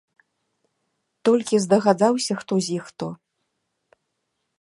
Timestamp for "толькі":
1.29-1.55